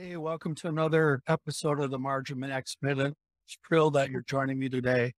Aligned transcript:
welcome 0.00 0.54
to 0.54 0.68
another 0.68 1.22
episode 1.28 1.78
of 1.78 1.90
the 1.90 1.98
Margin 1.98 2.40
Minute. 2.40 3.14
Thrilled 3.68 3.94
that 3.94 4.10
you're 4.10 4.22
joining 4.22 4.58
me 4.58 4.70
today. 4.70 5.12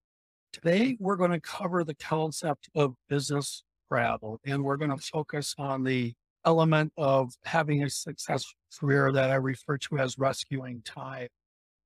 Today, 0.51 0.97
we're 0.99 1.15
going 1.15 1.31
to 1.31 1.39
cover 1.39 1.85
the 1.85 1.95
concept 1.95 2.69
of 2.75 2.93
business 3.07 3.63
travel, 3.89 4.41
and 4.45 4.61
we're 4.61 4.75
going 4.75 4.95
to 4.95 4.97
focus 4.97 5.55
on 5.57 5.83
the 5.83 6.13
element 6.45 6.91
of 6.97 7.33
having 7.45 7.83
a 7.83 7.89
successful 7.89 8.57
career 8.77 9.13
that 9.13 9.31
I 9.31 9.35
refer 9.35 9.77
to 9.77 9.99
as 9.99 10.17
rescuing 10.17 10.81
time. 10.81 11.29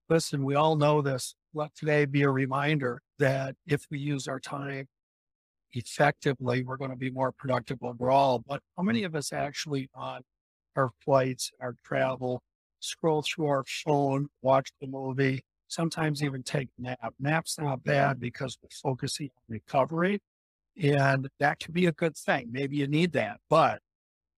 Listen, 0.09 0.43
we 0.43 0.55
all 0.55 0.75
know 0.75 1.01
this. 1.03 1.35
Let 1.53 1.75
today 1.75 2.05
be 2.05 2.23
a 2.23 2.31
reminder 2.31 3.01
that 3.19 3.55
if 3.67 3.85
we 3.91 3.99
use 3.99 4.27
our 4.27 4.39
time 4.39 4.87
effectively, 5.73 6.63
we're 6.63 6.77
going 6.77 6.91
to 6.91 6.97
be 6.97 7.11
more 7.11 7.31
productive 7.31 7.77
overall. 7.83 8.43
But 8.47 8.61
how 8.75 8.81
many 8.83 9.03
of 9.03 9.13
us 9.13 9.31
actually 9.31 9.87
on 9.93 10.21
our 10.75 10.89
flights, 11.05 11.51
our 11.61 11.75
travel, 11.85 12.41
scroll 12.79 13.21
through 13.21 13.47
our 13.47 13.63
phone, 13.65 14.27
watch 14.41 14.71
the 14.81 14.87
movie, 14.87 15.43
sometimes 15.67 16.23
even 16.23 16.43
take 16.43 16.69
a 16.77 16.81
nap. 16.81 17.13
Nap's 17.19 17.59
not 17.59 17.83
bad 17.83 18.19
because 18.19 18.57
we're 18.61 18.69
focusing 18.71 19.29
on 19.37 19.55
recovery. 19.55 20.19
And 20.81 21.27
that 21.39 21.59
can 21.59 21.73
be 21.73 21.87
a 21.87 21.91
good 21.91 22.15
thing. 22.15 22.49
Maybe 22.51 22.77
you 22.77 22.87
need 22.87 23.13
that. 23.13 23.39
But 23.49 23.81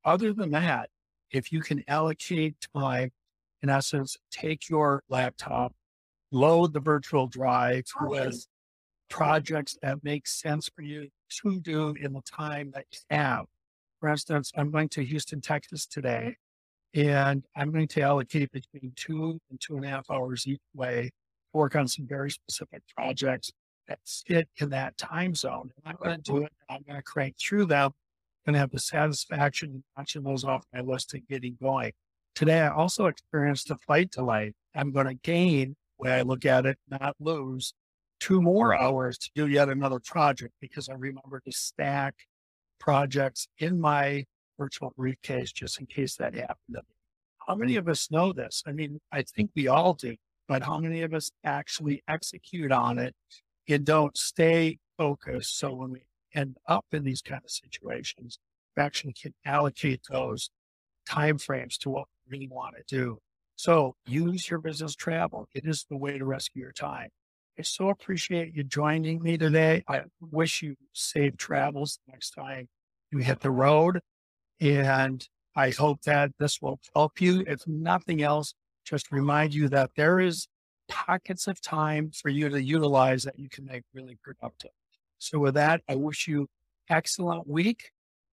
other 0.06 0.34
than 0.34 0.52
that, 0.52 0.90
if 1.32 1.52
you 1.52 1.62
can 1.62 1.84
allocate 1.88 2.56
time, 2.76 3.12
in 3.62 3.70
essence, 3.70 4.17
take 4.32 4.70
your 4.70 5.04
laptop, 5.10 5.73
load 6.32 6.73
the 6.73 6.80
virtual 6.80 7.28
drive 7.28 7.84
with 8.02 8.48
projects 9.10 9.78
that 9.82 10.04
make 10.04 10.28
sense 10.28 10.70
for 10.73 10.82
you 10.82 11.10
to 11.44 11.60
do 11.60 11.94
in 12.00 12.14
the 12.14 12.22
time 12.22 12.72
that 12.73 12.86
you 12.92 13.00
have. 13.10 13.45
For 14.00 14.10
instance, 14.10 14.52
I'm 14.56 14.72
going 14.72 14.88
to 14.90 15.04
Houston, 15.04 15.42
Texas 15.42 15.86
today, 15.86 16.38
and 16.94 17.44
I'm 17.56 17.72
going 17.72 17.88
to 17.88 18.02
allocate 18.02 18.52
between 18.52 18.94
two 18.95 19.40
and 19.50 19.59
two 19.59 19.76
and 19.76 19.86
a 19.86 19.90
half 19.90 20.09
hours 20.09 20.48
each 20.48 20.59
way 20.73 21.04
to 21.04 21.58
work 21.58 21.76
on 21.76 21.88
some 21.88 22.08
very 22.08 22.32
specific 22.32 22.82
projects 22.95 23.52
that 23.88 24.00
sit 24.04 24.48
in 24.58 24.70
that 24.70 24.98
time 24.98 25.36
zone. 25.36 25.72
And 25.76 25.86
I'm 25.86 25.98
going 26.02 26.22
to 26.22 26.32
do 26.32 26.44
it. 26.44 26.52
I'm 26.70 26.84
going 26.88 26.98
to 26.98 27.04
crank 27.04 27.36
through 27.40 27.66
them 27.66 27.92
and 28.45 28.56
have 28.56 28.72
the 28.72 28.80
satisfaction 28.80 29.76
of 29.76 29.82
watching 29.98 30.23
those 30.23 30.44
off 30.44 30.64
my 30.73 30.82
list 30.82 31.14
and 31.14 31.28
getting 31.28 31.58
going. 31.62 31.92
Today, 32.36 32.62
I 32.62 32.70
also 32.70 33.08
experienced 33.08 33.70
a 33.70 33.76
flight 33.76 34.12
delay. 34.12 34.54
I'm 34.76 34.92
going 34.92 35.08
to 35.08 35.16
gain, 35.16 35.76
when 35.98 36.12
I 36.12 36.22
look 36.22 36.45
at 36.45 36.66
it, 36.66 36.78
not 36.90 37.16
lose 37.20 37.73
two 38.20 38.42
more 38.42 38.73
hours 38.76 39.17
to 39.17 39.30
do 39.36 39.48
yet 39.48 39.70
another 39.70 40.00
project 40.00 40.54
because 40.62 40.90
I 40.90 40.94
remember 40.94 41.42
to 41.45 41.52
stack 41.52 42.16
projects 42.80 43.48
in 43.58 43.80
my 43.80 44.26
virtual 44.59 44.93
briefcase 44.95 45.52
just 45.52 45.79
in 45.79 45.88
case 45.88 46.15
that 46.17 46.35
happened. 46.35 46.77
How 47.47 47.55
many 47.55 47.77
of 47.77 47.88
us 47.88 48.11
know 48.11 48.31
this? 48.33 48.61
I 48.67 48.73
mean, 48.73 48.99
I 49.11 49.23
think 49.23 49.49
we 49.55 49.67
all 49.67 49.95
do 49.95 50.15
but 50.49 50.63
how 50.63 50.79
many 50.79 51.03
of 51.03 51.14
us 51.14 51.30
actually 51.45 52.03
execute 52.09 52.71
on 52.71 52.98
it 52.98 53.15
and 53.69 53.86
don't 53.86 54.17
stay 54.17 54.80
focused? 54.98 55.59
So 55.59 55.75
when 55.75 55.92
we 55.92 56.02
end 56.33 56.58
up 56.67 56.86
in 56.92 57.03
these 57.03 57.21
kind 57.21 57.42
of 57.45 57.52
situations, 57.52 58.39
we 58.75 58.81
actually 58.81 59.14
can 59.14 59.33
allocate 59.45 60.02
those 60.09 60.49
time 61.08 61.37
frames 61.37 61.77
to 61.77 61.92
what 61.92 62.08
we 62.25 62.39
really 62.39 62.49
want 62.49 62.75
to 62.75 62.83
do. 62.87 63.19
So 63.58 63.95
use 64.08 64.49
your 64.49 64.59
business 64.59 64.95
travel. 64.95 65.48
It 65.53 65.65
is 65.65 65.86
the 65.87 65.98
way 65.98 66.17
to 66.17 66.25
rescue 66.25 66.64
your 66.64 66.71
time. 66.71 67.09
I 67.58 67.61
so 67.61 67.89
appreciate 67.89 68.55
you 68.55 68.64
joining 68.64 69.21
me 69.21 69.37
today. 69.37 69.83
I 69.87 70.02
wish 70.19 70.64
you 70.64 70.75
safe 70.93 71.37
travels 71.37 71.99
next 72.08 72.31
time 72.31 72.69
you 73.11 73.19
hit 73.19 73.42
the 73.42 73.52
road. 73.52 73.99
And 74.61 75.27
I 75.55 75.71
hope 75.71 76.02
that 76.03 76.31
this 76.39 76.61
will 76.61 76.80
help 76.93 77.21
you. 77.21 77.43
If 77.47 77.67
nothing 77.67 78.21
else, 78.21 78.53
just 78.86 79.11
remind 79.11 79.53
you 79.53 79.70
that 79.70 79.92
there 79.95 80.20
is 80.20 80.47
pockets 80.87 81.47
of 81.47 81.61
time 81.61 82.11
for 82.11 82.30
you 82.30 82.49
to 82.49 82.61
utilize 82.61 83.23
that 83.23 83.37
you 83.37 83.49
can 83.49 83.65
make 83.65 83.83
really 83.93 84.17
productive. 84.23 84.71
So 85.19 85.39
with 85.39 85.53
that, 85.55 85.81
I 85.87 85.95
wish 85.95 86.27
you 86.27 86.48
excellent 86.89 87.48
week 87.48 87.92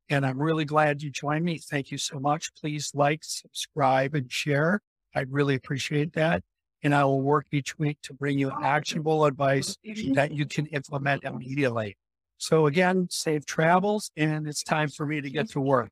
and 0.09 0.25
I'm 0.25 0.41
really 0.41 0.65
glad 0.65 1.03
you 1.03 1.10
joined 1.10 1.44
me. 1.44 1.59
Thank 1.59 1.91
you 1.91 1.98
so 1.98 2.19
much. 2.19 2.54
Please 2.54 2.92
like, 2.94 3.20
subscribe 3.22 4.15
and 4.15 4.31
share. 4.31 4.81
I'd 5.15 5.32
really 5.32 5.54
appreciate 5.54 6.12
that. 6.15 6.42
And 6.82 6.94
I 6.94 7.04
will 7.04 7.20
work 7.20 7.47
each 7.50 7.78
week 7.78 7.98
to 8.03 8.15
bring 8.15 8.38
you 8.38 8.53
actionable 8.62 9.25
advice 9.25 9.76
that 10.15 10.31
you 10.32 10.47
can 10.47 10.66
implement 10.66 11.25
immediately. 11.25 11.97
So 12.38 12.66
again, 12.66 13.09
safe 13.10 13.44
travels 13.44 14.10
and 14.16 14.47
it's 14.47 14.62
time 14.62 14.88
for 14.88 15.06
me 15.06 15.20
to 15.20 15.31
get 15.31 15.50
to 15.50 15.60
work. 15.60 15.91